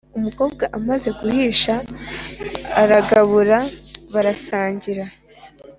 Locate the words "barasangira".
4.13-5.05